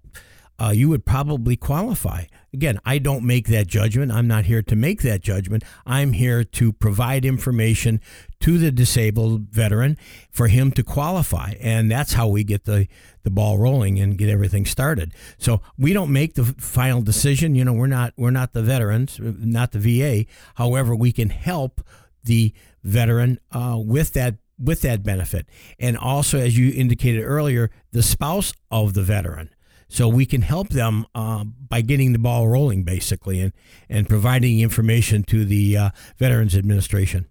uh, 0.59 0.73
you 0.75 0.89
would 0.89 1.05
probably 1.05 1.57
qualify. 1.57 2.25
Again, 2.53 2.81
I 2.85 2.99
don't 2.99 3.25
make 3.25 3.47
that 3.49 3.67
judgment. 3.67 4.11
I'm 4.11 4.27
not 4.27 4.47
here 4.47 4.63
to 4.63 4.75
make 4.75 5.03
that 5.03 5.21
judgment. 5.21 5.63
I'm 5.87 6.13
here 6.13 6.43
to 6.43 6.73
provide 6.73 7.25
information 7.25 8.01
to 8.41 8.59
the 8.59 8.73
disabled 8.73 9.49
veteran 9.51 9.97
for 10.31 10.49
him 10.49 10.73
to 10.73 10.83
qualify. 10.83 11.55
And 11.61 11.91
that's 11.91 12.15
how 12.15 12.27
we 12.29 12.43
get 12.45 12.65
the, 12.65 12.89
the 13.23 13.31
ball 13.31 13.59
rolling 13.59 14.01
and 14.01 14.19
get 14.19 14.29
everything 14.29 14.65
started. 14.65 15.13
So 15.37 15.61
we 15.77 15.93
don't 15.93 16.13
make 16.13 16.35
the 16.35 16.45
final 16.45 17.03
decision. 17.03 17.55
You 17.55 17.65
know, 17.65 17.73
we're 17.73 17.87
not 17.87 18.15
we're 18.17 18.31
not 18.31 18.53
the 18.53 18.63
veterans, 18.63 19.19
not 19.21 19.73
the 19.73 19.79
VA. 19.79 20.25
However, 20.55 20.97
we 20.97 21.13
can 21.13 21.31
help 21.31 21.83
the 22.25 22.53
veteran 22.83 23.39
uh, 23.53 23.79
with 23.79 24.13
that 24.15 24.37
with 24.59 24.81
that 24.81 25.03
benefit. 25.03 25.47
And 25.79 25.97
also, 25.97 26.39
as 26.39 26.59
you 26.59 26.73
indicated 26.75 27.23
earlier, 27.23 27.71
the 27.93 28.03
spouse 28.03 28.53
of 28.71 28.95
the 28.95 29.03
veteran. 29.03 29.51
So 29.89 30.07
we 30.07 30.27
can 30.27 30.43
help 30.43 30.69
them 30.69 31.07
uh, 31.15 31.45
by 31.45 31.81
getting 31.81 32.13
the 32.13 32.19
ball 32.19 32.49
rolling, 32.49 32.85
basically, 32.85 33.41
and, 33.41 33.53
and 33.89 34.09
providing 34.09 34.61
information 34.61 35.23
to 35.25 35.45
the 35.45 35.77
uh, 35.77 35.91
Veterans 36.19 36.55
Administration. 36.55 37.27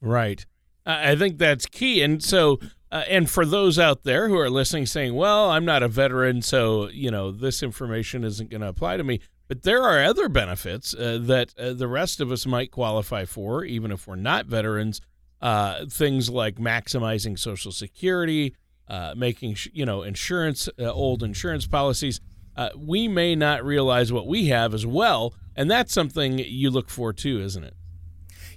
Right. 0.00 0.46
I 0.86 1.16
think 1.16 1.38
that's 1.38 1.66
key. 1.66 2.02
And 2.02 2.22
so, 2.22 2.60
uh, 2.92 3.04
and 3.08 3.28
for 3.28 3.44
those 3.44 3.78
out 3.78 4.04
there 4.04 4.28
who 4.28 4.38
are 4.38 4.50
listening 4.50 4.86
saying, 4.86 5.14
well, 5.14 5.50
I'm 5.50 5.64
not 5.64 5.82
a 5.82 5.88
veteran, 5.88 6.42
so, 6.42 6.88
you 6.90 7.10
know, 7.10 7.30
this 7.30 7.62
information 7.62 8.22
isn't 8.22 8.50
going 8.50 8.60
to 8.60 8.68
apply 8.68 8.98
to 8.98 9.04
me. 9.04 9.20
But 9.48 9.62
there 9.62 9.82
are 9.82 10.04
other 10.04 10.28
benefits 10.28 10.94
uh, 10.94 11.18
that 11.22 11.58
uh, 11.58 11.72
the 11.72 11.88
rest 11.88 12.20
of 12.20 12.30
us 12.30 12.46
might 12.46 12.70
qualify 12.70 13.24
for, 13.24 13.64
even 13.64 13.90
if 13.90 14.06
we're 14.06 14.16
not 14.16 14.46
veterans 14.46 15.00
uh, 15.44 15.84
things 15.86 16.30
like 16.30 16.56
maximizing 16.56 17.38
Social 17.38 17.70
Security, 17.70 18.56
uh, 18.88 19.14
making 19.16 19.56
you 19.72 19.86
know 19.86 20.02
insurance, 20.02 20.68
uh, 20.78 20.90
old 20.90 21.22
insurance 21.22 21.66
policies. 21.66 22.20
Uh, 22.56 22.68
we 22.76 23.08
may 23.08 23.34
not 23.34 23.64
realize 23.64 24.12
what 24.12 24.26
we 24.26 24.46
have 24.46 24.74
as 24.74 24.86
well, 24.86 25.34
and 25.56 25.70
that's 25.70 25.92
something 25.92 26.38
you 26.38 26.70
look 26.70 26.88
for 26.88 27.12
too, 27.12 27.40
isn't 27.40 27.64
it? 27.64 27.74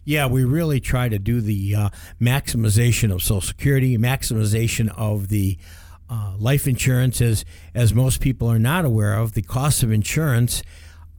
Yeah, 0.03 0.27
we 0.27 0.45
really 0.45 0.79
try 0.79 1.09
to 1.09 1.19
do 1.19 1.41
the 1.41 1.75
uh, 1.75 1.89
maximization 2.21 3.11
of 3.11 3.21
Social 3.21 3.41
Security, 3.41 3.97
maximization 3.97 4.89
of 4.95 5.27
the 5.27 5.57
uh, 6.09 6.35
life 6.37 6.67
insurance. 6.67 7.19
As 7.19 7.43
as 7.73 7.93
most 7.93 8.21
people 8.21 8.49
are 8.49 8.59
not 8.59 8.85
aware 8.85 9.15
of, 9.15 9.33
the 9.33 9.41
cost 9.41 9.83
of 9.83 9.91
insurance 9.91 10.63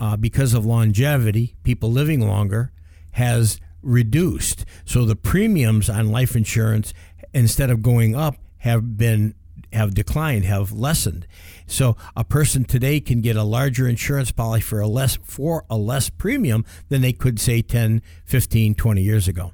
uh, 0.01 0.17
because 0.17 0.55
of 0.55 0.65
longevity, 0.65 1.57
people 1.65 1.91
living 1.91 2.27
longer, 2.27 2.73
has 3.13 3.61
reduced. 3.83 4.65
So 4.85 5.05
the 5.05 5.17
premiums 5.17 5.91
on 5.91 6.11
life 6.11 6.37
insurance, 6.37 6.95
instead 7.35 7.71
of 7.71 7.83
going 7.83 8.15
up, 8.15 8.37
have 8.59 8.97
been 8.97 9.35
have 9.73 9.95
declined, 9.95 10.45
have 10.45 10.73
lessened. 10.73 11.27
So 11.67 11.97
a 12.17 12.25
person 12.25 12.65
today 12.65 13.01
can 13.01 13.21
get 13.21 13.37
a 13.37 13.43
larger 13.43 13.87
insurance 13.87 14.33
policy 14.33 14.63
for 14.63 14.81
a 14.81 14.89
less 14.89 15.19
for 15.25 15.65
a 15.69 15.77
less 15.77 16.09
premium 16.09 16.65
than 16.89 17.03
they 17.03 17.13
could 17.13 17.39
say 17.39 17.63
10, 17.63 18.03
15, 18.25 18.75
20 18.75 19.03
years 19.03 19.29
ago. 19.29 19.53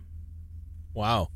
Wow. 0.92 1.28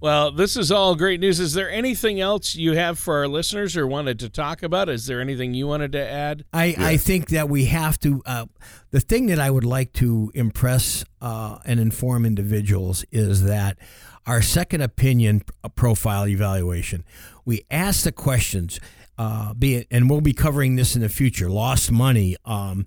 Well, 0.00 0.32
this 0.32 0.58
is 0.58 0.70
all 0.70 0.96
great 0.96 1.20
news. 1.20 1.40
Is 1.40 1.54
there 1.54 1.70
anything 1.70 2.20
else 2.20 2.54
you 2.54 2.74
have 2.74 2.98
for 2.98 3.20
our 3.20 3.28
listeners 3.28 3.74
or 3.74 3.86
wanted 3.86 4.18
to 4.18 4.28
talk 4.28 4.62
about? 4.62 4.90
Is 4.90 5.06
there 5.06 5.18
anything 5.18 5.54
you 5.54 5.66
wanted 5.66 5.92
to 5.92 6.06
add? 6.06 6.44
I, 6.52 6.66
yeah. 6.66 6.86
I 6.86 6.96
think 6.98 7.28
that 7.30 7.48
we 7.48 7.66
have 7.66 7.98
to. 8.00 8.20
Uh, 8.26 8.44
the 8.90 9.00
thing 9.00 9.26
that 9.26 9.40
I 9.40 9.50
would 9.50 9.64
like 9.64 9.94
to 9.94 10.30
impress 10.34 11.06
uh, 11.22 11.56
and 11.64 11.80
inform 11.80 12.26
individuals 12.26 13.06
is 13.12 13.44
that 13.44 13.78
our 14.26 14.42
second 14.42 14.80
opinion 14.80 15.42
profile 15.74 16.26
evaluation, 16.26 17.04
we 17.44 17.62
ask 17.70 18.04
the 18.04 18.12
questions. 18.12 18.80
Uh, 19.16 19.54
be 19.54 19.76
it, 19.76 19.86
and 19.92 20.10
we'll 20.10 20.20
be 20.20 20.32
covering 20.32 20.74
this 20.74 20.96
in 20.96 21.02
the 21.02 21.08
future. 21.08 21.48
Lost 21.48 21.92
money, 21.92 22.36
um, 22.44 22.84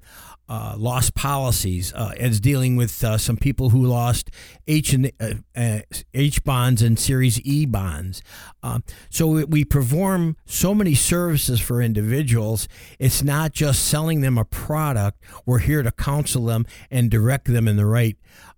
uh, 0.50 0.76
lost 0.78 1.14
policies. 1.14 1.94
Uh, 1.94 2.14
Ed's 2.18 2.42
dealing 2.42 2.76
with 2.76 3.02
uh, 3.02 3.18
some 3.18 3.38
people 3.38 3.70
who 3.70 3.86
lost 3.86 4.30
H 4.68 4.92
and 4.92 5.12
uh, 5.22 5.36
uh, 5.56 5.80
H 6.14 6.44
bonds 6.44 6.82
and 6.82 7.00
Series 7.00 7.40
E 7.42 7.66
bonds. 7.66 8.22
Um, 8.62 8.84
so 9.10 9.46
we 9.46 9.64
perform 9.64 10.36
so 10.46 10.74
many 10.74 10.96
services 10.96 11.62
for 11.62 11.82
individuals. 11.82 12.68
It's 13.00 13.24
not 13.24 13.54
just 13.54 13.86
selling 13.86 14.20
them 14.20 14.38
a 14.38 14.46
product. 14.46 15.24
We're 15.46 15.60
here 15.60 15.84
to 15.84 15.92
counsel 15.92 16.46
them 16.46 16.66
and 16.92 17.10
direct 17.10 17.46
them 17.46 17.68
in 17.68 17.78
the 17.78 17.86
right 17.86 18.18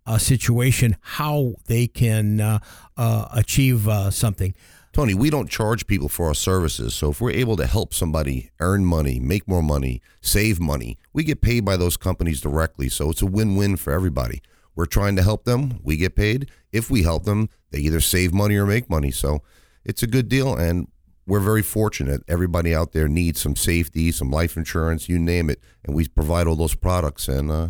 uh, 0.09 0.17
situation 0.17 0.97
how 1.01 1.53
they 1.67 1.87
can 1.87 2.59
achieve 2.97 3.87
something. 4.11 4.53
Tony, 4.91 5.13
we 5.13 5.29
don't 5.29 5.49
charge 5.49 5.85
people 5.85 6.09
for 6.09 6.27
our 6.27 6.33
services. 6.33 6.95
So 6.95 7.11
if 7.11 7.21
we're 7.21 7.31
able 7.31 7.55
to 7.57 7.67
help 7.67 7.93
somebody 7.93 8.49
earn 8.59 8.85
money, 8.85 9.19
make 9.19 9.47
more 9.47 9.61
money, 9.61 10.01
save 10.19 10.59
money, 10.59 10.97
we 11.13 11.23
get 11.23 11.41
paid 11.41 11.63
by 11.63 11.77
those 11.77 11.95
companies 11.95 12.41
directly. 12.41 12.89
So 12.89 13.11
it's 13.11 13.21
a 13.21 13.27
win 13.27 13.55
win 13.55 13.77
for 13.77 13.93
everybody. 13.93 14.41
We're 14.75 14.87
trying 14.87 15.15
to 15.17 15.23
help 15.23 15.43
them. 15.45 15.79
We 15.83 15.95
get 15.95 16.15
paid. 16.15 16.49
If 16.71 16.89
we 16.89 17.03
help 17.03 17.25
them, 17.25 17.49
they 17.69 17.79
either 17.79 18.01
save 18.01 18.33
money 18.33 18.55
or 18.55 18.65
make 18.65 18.89
money. 18.89 19.11
So 19.11 19.43
it's 19.85 20.01
a 20.01 20.07
good 20.07 20.27
deal. 20.27 20.55
And 20.55 20.87
we're 21.27 21.39
very 21.39 21.61
fortunate. 21.61 22.23
Everybody 22.27 22.73
out 22.73 22.91
there 22.91 23.07
needs 23.07 23.39
some 23.39 23.55
safety, 23.55 24.11
some 24.11 24.31
life 24.31 24.57
insurance, 24.57 25.07
you 25.07 25.19
name 25.19 25.51
it. 25.51 25.61
And 25.85 25.95
we 25.95 26.07
provide 26.07 26.47
all 26.47 26.55
those 26.55 26.75
products. 26.75 27.27
And 27.27 27.51
uh, 27.51 27.67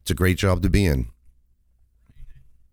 it's 0.00 0.10
a 0.10 0.14
great 0.14 0.38
job 0.38 0.62
to 0.62 0.70
be 0.70 0.86
in. 0.86 1.08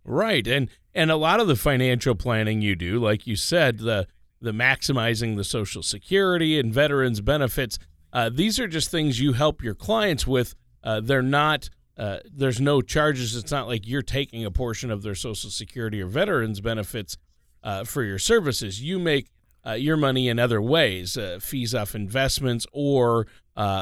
Right. 0.06 0.46
And 0.48 0.70
and 0.94 1.10
a 1.10 1.16
lot 1.16 1.40
of 1.40 1.48
the 1.48 1.56
financial 1.56 2.16
planning 2.16 2.62
you 2.62 2.76
do, 2.76 3.00
like 3.00 3.26
you 3.26 3.36
said, 3.36 3.80
the 3.80 4.08
the 4.42 4.52
maximizing 4.52 5.38
the 5.38 5.44
social 5.44 5.82
security 5.82 6.60
and 6.60 6.74
veterans 6.74 7.22
benefits, 7.22 7.80
uh, 8.12 8.30
these 8.32 8.60
are 8.60 8.68
just 8.68 8.92
things 8.92 9.20
you 9.20 9.34
help 9.34 9.64
your 9.64 9.74
clients 9.74 10.28
with. 10.28 10.56
Uh, 10.84 11.00
they're 11.00 11.22
not 11.22 11.70
uh, 11.98 12.18
there's 12.26 12.60
no 12.60 12.82
charges. 12.82 13.36
It's 13.36 13.52
not 13.52 13.68
like 13.68 13.88
you're 13.88 14.02
taking 14.02 14.44
a 14.44 14.52
portion 14.52 14.92
of 14.92 15.04
their 15.04 15.16
social 15.16 15.50
security 15.50 16.02
or 16.02 16.08
veterans 16.08 16.60
benefits 16.60 17.18
uh, 17.64 17.84
for 17.86 18.04
your 18.04 18.20
services. 18.20 18.82
You 18.82 19.00
make 19.00 19.30
uh, 19.66 19.74
your 19.74 19.96
money 19.96 20.28
in 20.28 20.40
other 20.40 20.62
ways, 20.62 21.16
uh, 21.16 21.40
fees 21.42 21.74
off 21.74 21.96
investments, 21.96 22.66
or 22.74 23.28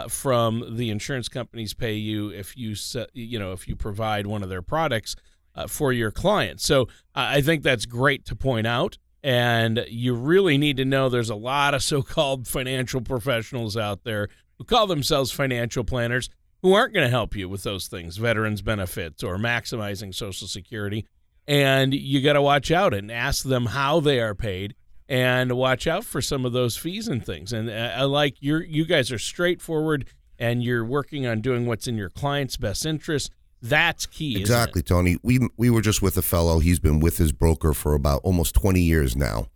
from 0.10 0.76
the 0.76 0.90
insurance 0.92 1.30
companies 1.30 1.74
pay 1.74 1.94
you 1.94 2.30
if 2.30 2.56
you 2.56 2.76
you 3.14 3.40
know 3.40 3.54
if 3.54 3.68
you 3.68 3.76
provide 3.76 4.28
one 4.28 4.44
of 4.44 4.50
their 4.50 4.62
products 4.62 5.16
uh, 5.56 5.68
for 5.68 5.92
your 5.92 6.12
clients. 6.12 6.66
So 6.66 6.88
I 7.14 7.42
think 7.42 7.64
that's 7.64 7.86
great 7.86 8.26
to 8.26 8.36
point 8.36 8.68
out. 8.68 8.98
And 9.24 9.86
you 9.88 10.16
really 10.16 10.58
need 10.58 10.78
to 10.78 10.86
know 10.86 11.10
there's 11.10 11.30
a 11.30 11.36
lot 11.36 11.74
of 11.74 11.84
so 11.84 12.02
called 12.02 12.48
financial 12.48 13.02
professionals 13.02 13.78
out 13.78 14.04
there 14.04 14.30
who 14.58 14.64
call 14.64 14.88
themselves 14.88 15.32
financial 15.32 15.84
planners 15.84 16.30
who 16.62 16.74
aren't 16.74 16.94
going 16.94 17.06
to 17.06 17.10
help 17.10 17.36
you 17.36 17.50
with 17.50 17.64
those 17.64 17.88
things, 17.88 18.18
veterans 18.18 18.62
benefits 18.62 19.24
or 19.24 19.38
maximizing 19.38 20.14
Social 20.14 20.48
Security. 20.48 21.08
And 21.48 21.94
you 21.94 22.22
got 22.22 22.34
to 22.34 22.42
watch 22.42 22.70
out 22.70 22.94
and 22.94 23.12
ask 23.12 23.44
them 23.44 23.68
how 23.68 24.00
they 24.00 24.20
are 24.20 24.36
paid 24.36 24.76
and 25.10 25.54
watch 25.54 25.88
out 25.88 26.06
for 26.06 26.22
some 26.22 26.46
of 26.46 26.54
those 26.54 26.78
fees 26.78 27.08
and 27.08 27.26
things. 27.26 27.52
And 27.52 27.70
uh, 27.70 27.94
I 27.96 28.04
like 28.04 28.36
you 28.40 28.60
you 28.60 28.86
guys 28.86 29.12
are 29.12 29.20
straightforward 29.20 30.06
and 30.40 30.64
you're 30.64 30.86
working 30.86 31.26
on 31.26 31.42
doing 31.42 31.66
what's 31.66 31.88
in 31.88 31.98
your 31.98 32.10
client's 32.10 32.58
best 32.58 32.86
interest 32.86 33.32
that's 33.62 34.06
key. 34.06 34.40
Exactly, 34.40 34.82
Tony. 34.82 35.18
We 35.24 35.40
we 35.58 35.70
were 35.70 35.82
just 35.82 36.02
with 36.02 36.18
a 36.18 36.22
fellow. 36.22 36.60
He's 36.60 36.80
been 36.80 37.00
with 37.00 37.18
his 37.18 37.32
broker 37.32 37.74
for 37.74 37.94
about 37.94 38.22
almost 38.24 38.56
20 38.56 38.82
years 38.82 39.16
now. 39.16 39.48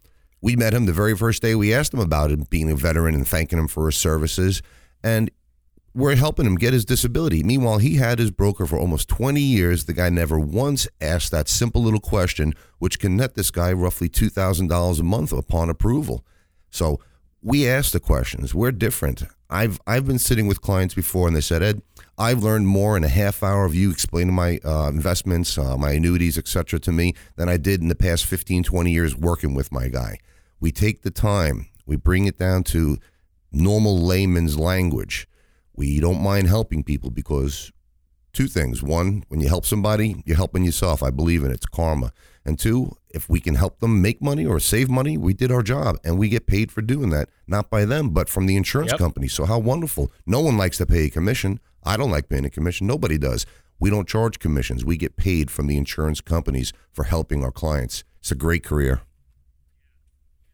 We 0.42 0.56
met 0.56 0.74
him 0.74 0.86
the 0.86 0.94
very 0.94 1.16
first 1.18 1.42
day 1.42 1.56
we 1.56 1.74
asked 1.74 1.94
him 1.94 2.00
about 2.00 2.30
him 2.32 2.46
being 2.50 2.70
a 2.70 2.76
veteran 2.76 3.16
and 3.16 3.28
thanking 3.28 3.58
him 3.58 3.68
for 3.68 3.88
his 3.88 3.96
services. 3.96 4.62
And 5.04 5.32
we're 5.96 6.16
helping 6.16 6.46
him 6.46 6.56
get 6.56 6.74
his 6.74 6.86
disability. 6.86 7.42
Meanwhile, 7.42 7.78
he 7.78 7.96
had 7.96 8.20
his 8.20 8.30
broker 8.30 8.66
for 8.66 8.78
almost 8.78 9.08
20 9.08 9.40
years. 9.42 9.86
The 9.86 9.94
guy 9.94 10.10
never 10.10 10.38
once 10.38 10.88
asked 11.00 11.32
that 11.32 11.48
simple 11.48 11.82
little 11.82 12.02
question, 12.02 12.54
which 12.80 13.00
can 13.00 13.16
net 13.16 13.36
this 13.36 13.50
guy 13.50 13.72
roughly 13.72 14.10
$2,000 14.10 15.00
a 15.00 15.04
month 15.04 15.32
upon 15.32 15.70
approval. 15.70 16.26
So 16.70 17.00
we 17.46 17.70
ask 17.70 17.92
the 17.92 18.00
questions. 18.00 18.56
We're 18.56 18.72
different. 18.72 19.24
I've 19.52 19.80
I've 19.86 20.08
been 20.08 20.18
sitting 20.18 20.48
with 20.48 20.62
clients 20.62 20.96
before, 20.96 21.28
and 21.28 21.38
they 21.38 21.42
said, 21.42 21.62
Ed, 21.62 21.84
I've 22.18 22.42
learned 22.42 22.68
more 22.68 22.98
in 22.98 23.04
a 23.04 23.08
half 23.08 23.44
hour 23.44 23.66
of 23.66 23.76
you 23.76 23.92
explaining 23.92 24.34
my 24.34 24.60
uh, 24.66 24.90
investments, 24.90 25.56
uh, 25.56 25.78
my 25.78 25.92
annuities, 25.92 26.40
etc., 26.40 26.80
to 26.80 26.92
me 26.92 27.14
than 27.36 27.48
I 27.48 27.58
did 27.58 27.82
in 27.82 27.88
the 27.88 27.96
past 27.96 28.26
15, 28.26 28.64
20 28.64 28.92
years 28.92 29.16
working 29.16 29.54
with 29.54 29.72
my 29.72 29.90
guy. 29.90 30.18
We 30.60 30.72
take 30.72 31.04
the 31.04 31.12
time. 31.12 31.68
We 31.86 31.98
bring 31.98 32.26
it 32.26 32.40
down 32.40 32.64
to 32.64 32.98
normal 33.52 33.96
layman's 33.96 34.58
language. 34.58 35.28
We 35.76 36.00
don't 36.00 36.24
mind 36.24 36.48
helping 36.48 36.84
people 36.84 37.12
because 37.12 37.72
two 38.34 38.48
things. 38.48 38.82
One, 38.82 39.24
when 39.28 39.40
you 39.40 39.50
help 39.50 39.66
somebody, 39.66 40.24
you're 40.26 40.36
helping 40.36 40.66
yourself. 40.66 41.04
I 41.04 41.12
believe 41.12 41.44
in 41.44 41.52
it. 41.52 41.56
It's 41.56 41.66
karma. 41.68 42.12
And 42.44 42.58
two, 42.58 42.98
if 43.16 43.30
we 43.30 43.40
can 43.40 43.56
help 43.56 43.80
them 43.80 44.02
make 44.02 44.22
money 44.22 44.46
or 44.46 44.60
save 44.60 44.90
money, 44.90 45.18
we 45.18 45.34
did 45.34 45.52
our 45.52 45.64
job 45.64 45.98
and 46.04 46.20
we 46.20 46.28
get 46.28 46.46
paid 46.46 46.72
for 46.72 46.82
doing 46.82 47.10
that, 47.12 47.30
not 47.48 47.70
by 47.70 47.86
them, 47.86 48.10
but 48.10 48.28
from 48.28 48.46
the 48.46 48.58
insurance 48.58 48.92
yep. 48.92 49.00
company. 49.00 49.30
So 49.30 49.46
how 49.46 49.58
wonderful. 49.58 50.12
No 50.26 50.42
one 50.42 50.58
likes 50.58 50.78
to 50.80 50.86
pay 50.86 51.06
a 51.06 51.10
commission. 51.10 51.62
I 51.84 51.96
don't 51.96 52.12
like 52.12 52.28
paying 52.28 52.46
a 52.46 52.50
commission. 52.50 52.88
Nobody 52.88 53.18
does. 53.18 53.46
We 53.80 53.90
don't 53.90 54.08
charge 54.08 54.38
commissions. 54.40 54.84
We 54.84 54.98
get 54.98 55.16
paid 55.16 55.50
from 55.50 55.68
the 55.68 55.78
insurance 55.78 56.20
companies 56.20 56.74
for 56.92 57.06
helping 57.06 57.44
our 57.44 57.52
clients. 57.52 58.04
It's 58.20 58.32
a 58.32 58.36
great 58.36 58.64
career. 58.64 59.02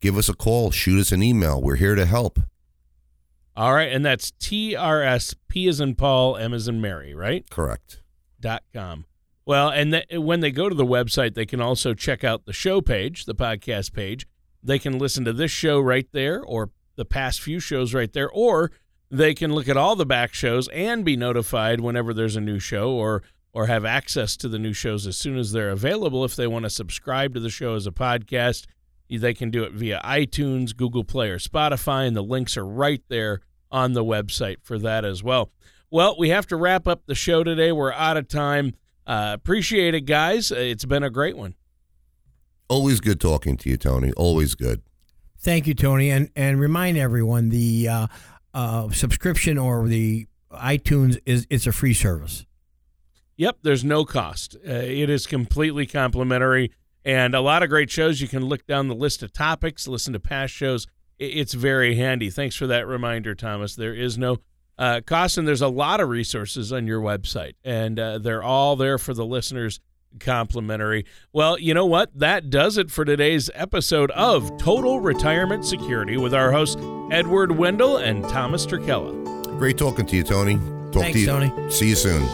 Give 0.00 0.16
us 0.16 0.28
a 0.28 0.34
call, 0.34 0.72
shoot 0.72 1.00
us 1.00 1.12
an 1.12 1.22
email. 1.22 1.62
We're 1.62 1.76
here 1.76 1.94
to 1.94 2.06
help. 2.06 2.40
All 3.56 3.74
right, 3.74 3.92
and 3.92 4.04
that's 4.04 4.30
TRSP 4.32 5.68
as 5.68 5.80
in 5.80 5.94
Paul, 5.94 6.36
M 6.36 6.54
as 6.54 6.68
in 6.68 6.80
Mary, 6.80 7.14
right? 7.14 7.48
Correct. 7.50 8.00
Dot 8.40 8.62
com. 8.72 9.04
Well, 9.44 9.68
and 9.68 9.92
th- 9.92 10.06
when 10.12 10.40
they 10.40 10.50
go 10.52 10.68
to 10.68 10.74
the 10.74 10.86
website, 10.86 11.34
they 11.34 11.46
can 11.46 11.60
also 11.60 11.92
check 11.92 12.22
out 12.22 12.46
the 12.46 12.52
show 12.52 12.80
page, 12.80 13.24
the 13.24 13.34
podcast 13.34 13.92
page. 13.92 14.26
They 14.62 14.78
can 14.78 14.98
listen 14.98 15.24
to 15.24 15.32
this 15.32 15.50
show 15.50 15.80
right 15.80 16.06
there, 16.12 16.42
or 16.42 16.70
the 16.96 17.04
past 17.04 17.40
few 17.40 17.60
shows 17.60 17.92
right 17.92 18.12
there, 18.12 18.30
or 18.30 18.70
they 19.10 19.34
can 19.34 19.52
look 19.52 19.68
at 19.68 19.76
all 19.76 19.96
the 19.96 20.06
back 20.06 20.32
shows 20.32 20.68
and 20.68 21.04
be 21.04 21.16
notified 21.16 21.80
whenever 21.80 22.14
there's 22.14 22.36
a 22.36 22.40
new 22.40 22.58
show, 22.60 22.92
or 22.92 23.22
or 23.52 23.66
have 23.66 23.84
access 23.84 24.36
to 24.36 24.48
the 24.48 24.58
new 24.60 24.72
shows 24.72 25.06
as 25.08 25.16
soon 25.16 25.36
as 25.36 25.50
they're 25.50 25.70
available. 25.70 26.24
If 26.24 26.36
they 26.36 26.46
want 26.46 26.64
to 26.64 26.70
subscribe 26.70 27.34
to 27.34 27.40
the 27.40 27.50
show 27.50 27.74
as 27.74 27.86
a 27.86 27.90
podcast, 27.90 28.66
they 29.18 29.34
can 29.34 29.50
do 29.50 29.64
it 29.64 29.72
via 29.72 30.00
iTunes, 30.04 30.76
Google 30.76 31.04
Play, 31.04 31.30
or 31.30 31.38
Spotify, 31.38 32.06
and 32.06 32.16
the 32.16 32.22
links 32.22 32.56
are 32.56 32.66
right 32.66 33.02
there 33.08 33.40
on 33.70 33.92
the 33.92 34.04
website 34.04 34.56
for 34.62 34.78
that 34.78 35.04
as 35.04 35.22
well. 35.22 35.50
Well, 35.90 36.16
we 36.18 36.28
have 36.28 36.46
to 36.48 36.56
wrap 36.56 36.86
up 36.86 37.06
the 37.06 37.14
show 37.14 37.42
today. 37.42 37.72
We're 37.72 37.92
out 37.92 38.16
of 38.16 38.28
time. 38.28 38.74
Uh, 39.06 39.32
appreciate 39.34 39.94
it, 39.94 40.02
guys. 40.02 40.52
It's 40.52 40.84
been 40.84 41.02
a 41.02 41.10
great 41.10 41.36
one. 41.36 41.54
Always 42.68 43.00
good 43.00 43.20
talking 43.20 43.56
to 43.56 43.68
you, 43.68 43.76
Tony. 43.76 44.12
Always 44.12 44.54
good. 44.54 44.82
Thank 45.38 45.66
you, 45.66 45.74
Tony. 45.74 46.10
And 46.10 46.30
and 46.36 46.60
remind 46.60 46.96
everyone 46.96 47.48
the 47.48 47.88
uh, 47.88 48.06
uh, 48.54 48.90
subscription 48.90 49.58
or 49.58 49.88
the 49.88 50.28
iTunes 50.52 51.18
is 51.26 51.46
it's 51.50 51.66
a 51.66 51.72
free 51.72 51.94
service. 51.94 52.46
Yep, 53.36 53.58
there's 53.62 53.82
no 53.82 54.04
cost. 54.04 54.54
Uh, 54.56 54.72
it 54.72 55.08
is 55.10 55.26
completely 55.26 55.86
complimentary 55.86 56.72
and 57.04 57.34
a 57.34 57.40
lot 57.40 57.62
of 57.62 57.68
great 57.68 57.90
shows. 57.90 58.20
You 58.20 58.28
can 58.28 58.44
look 58.44 58.66
down 58.66 58.88
the 58.88 58.94
list 58.94 59.22
of 59.22 59.32
topics, 59.32 59.88
listen 59.88 60.12
to 60.12 60.20
past 60.20 60.52
shows. 60.52 60.86
It's 61.18 61.54
very 61.54 61.96
handy. 61.96 62.30
Thanks 62.30 62.56
for 62.56 62.66
that 62.68 62.86
reminder, 62.86 63.34
Thomas. 63.34 63.76
There 63.76 63.94
is 63.94 64.16
no 64.16 64.38
uh, 64.78 65.02
cost, 65.06 65.36
and 65.36 65.46
there's 65.46 65.60
a 65.60 65.68
lot 65.68 66.00
of 66.00 66.08
resources 66.08 66.72
on 66.72 66.86
your 66.86 67.00
website, 67.00 67.52
and 67.62 68.00
uh, 68.00 68.18
they're 68.18 68.42
all 68.42 68.76
there 68.76 68.96
for 68.96 69.12
the 69.12 69.26
listeners 69.26 69.80
complimentary. 70.18 71.04
Well, 71.32 71.58
you 71.58 71.74
know 71.74 71.86
what? 71.86 72.18
That 72.18 72.50
does 72.50 72.78
it 72.78 72.90
for 72.90 73.04
today's 73.04 73.50
episode 73.54 74.10
of 74.12 74.56
Total 74.56 74.98
Retirement 74.98 75.64
Security 75.64 76.16
with 76.16 76.34
our 76.34 76.50
hosts, 76.50 76.80
Edward 77.12 77.52
Wendell 77.52 77.98
and 77.98 78.24
Thomas 78.24 78.66
Turkella. 78.66 79.12
Great 79.58 79.78
talking 79.78 80.06
to 80.06 80.16
you, 80.16 80.22
Tony. 80.22 80.56
Talk 80.90 81.02
Thanks, 81.02 81.12
to 81.12 81.20
you. 81.20 81.26
Tony. 81.26 81.70
See 81.70 81.90
you 81.90 81.94
soon. 81.94 82.26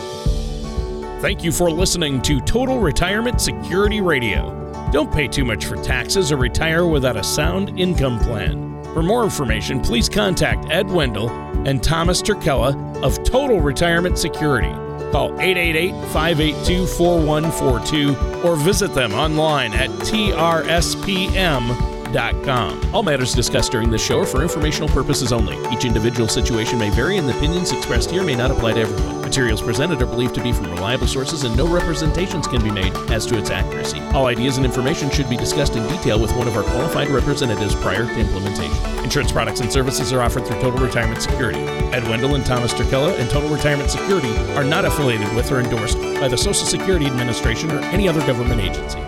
Thank 1.20 1.42
you 1.42 1.50
for 1.50 1.70
listening 1.70 2.22
to 2.22 2.40
Total 2.42 2.78
Retirement 2.78 3.40
Security 3.40 4.00
Radio. 4.00 4.65
Don't 4.96 5.12
pay 5.12 5.28
too 5.28 5.44
much 5.44 5.66
for 5.66 5.76
taxes 5.76 6.32
or 6.32 6.38
retire 6.38 6.86
without 6.86 7.18
a 7.18 7.22
sound 7.22 7.78
income 7.78 8.18
plan. 8.18 8.82
For 8.94 9.02
more 9.02 9.24
information, 9.24 9.82
please 9.82 10.08
contact 10.08 10.70
Ed 10.70 10.88
Wendell 10.88 11.28
and 11.68 11.82
Thomas 11.82 12.22
Turkella 12.22 12.74
of 13.02 13.22
Total 13.22 13.60
Retirement 13.60 14.16
Security. 14.16 14.70
Call 15.12 15.38
888 15.38 15.92
582 16.14 16.86
4142 16.86 18.16
or 18.42 18.56
visit 18.56 18.94
them 18.94 19.12
online 19.12 19.74
at 19.74 19.90
trspm.com 19.90 21.76
all 22.94 23.02
matters 23.02 23.34
discussed 23.34 23.72
during 23.72 23.90
this 23.90 24.02
show 24.02 24.20
are 24.20 24.26
for 24.26 24.40
informational 24.40 24.88
purposes 24.88 25.30
only. 25.30 25.58
Each 25.70 25.84
individual 25.84 26.28
situation 26.28 26.78
may 26.78 26.88
vary, 26.88 27.18
and 27.18 27.28
the 27.28 27.36
opinions 27.36 27.72
expressed 27.72 28.10
here 28.10 28.22
may 28.22 28.34
not 28.34 28.50
apply 28.50 28.72
to 28.72 28.80
everyone. 28.80 29.15
Materials 29.26 29.60
presented 29.60 30.00
are 30.00 30.06
believed 30.06 30.36
to 30.36 30.40
be 30.40 30.52
from 30.52 30.70
reliable 30.70 31.08
sources, 31.08 31.42
and 31.42 31.56
no 31.56 31.66
representations 31.66 32.46
can 32.46 32.62
be 32.62 32.70
made 32.70 32.94
as 33.10 33.26
to 33.26 33.36
its 33.36 33.50
accuracy. 33.50 34.00
All 34.14 34.26
ideas 34.26 34.56
and 34.56 34.64
information 34.64 35.10
should 35.10 35.28
be 35.28 35.36
discussed 35.36 35.74
in 35.74 35.84
detail 35.88 36.20
with 36.20 36.34
one 36.36 36.46
of 36.46 36.56
our 36.56 36.62
qualified 36.62 37.08
representatives 37.08 37.74
prior 37.74 38.06
to 38.06 38.20
implementation. 38.20 39.02
Insurance 39.02 39.32
products 39.32 39.58
and 39.58 39.70
services 39.70 40.12
are 40.12 40.22
offered 40.22 40.46
through 40.46 40.60
Total 40.60 40.78
Retirement 40.80 41.20
Security. 41.20 41.58
Ed 41.92 42.08
Wendell 42.08 42.36
and 42.36 42.46
Thomas 42.46 42.72
Turkella 42.72 43.18
and 43.18 43.28
Total 43.28 43.50
Retirement 43.50 43.90
Security 43.90 44.34
are 44.54 44.64
not 44.64 44.84
affiliated 44.84 45.34
with 45.34 45.50
or 45.50 45.58
endorsed 45.58 45.98
by 46.20 46.28
the 46.28 46.38
Social 46.38 46.64
Security 46.64 47.06
Administration 47.06 47.72
or 47.72 47.80
any 47.80 48.08
other 48.08 48.24
government 48.28 48.60
agency. 48.60 49.00